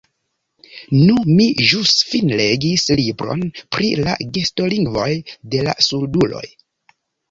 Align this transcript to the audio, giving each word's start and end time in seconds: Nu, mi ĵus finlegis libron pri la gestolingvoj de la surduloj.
Nu, 1.09 1.17
mi 1.33 1.47
ĵus 1.73 1.91
finlegis 2.15 2.87
libron 3.03 3.47
pri 3.61 3.95
la 4.03 4.19
gestolingvoj 4.41 5.09
de 5.55 5.67
la 5.71 5.81
surduloj. 5.93 6.47